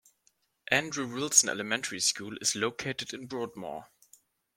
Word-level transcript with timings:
Andrew 0.71 1.05
Wilson 1.13 1.47
Elementary 1.47 1.99
School 1.99 2.35
is 2.37 2.55
located 2.55 3.13
in 3.13 3.27
Broadmoor. 3.27 3.89